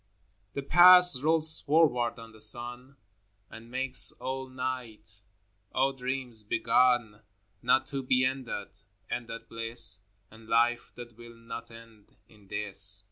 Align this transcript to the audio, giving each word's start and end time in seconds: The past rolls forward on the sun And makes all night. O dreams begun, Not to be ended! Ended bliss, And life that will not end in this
The 0.53 0.63
past 0.63 1.21
rolls 1.21 1.59
forward 1.61 2.17
on 2.17 2.31
the 2.31 2.41
sun 2.41 2.97
And 3.51 3.69
makes 3.69 4.11
all 4.13 4.49
night. 4.49 5.21
O 5.75 5.91
dreams 5.91 6.43
begun, 6.43 7.21
Not 7.61 7.85
to 7.93 8.01
be 8.01 8.25
ended! 8.25 8.69
Ended 9.11 9.47
bliss, 9.47 9.99
And 10.31 10.47
life 10.47 10.91
that 10.95 11.17
will 11.17 11.35
not 11.35 11.69
end 11.69 12.15
in 12.27 12.47
this 12.47 12.99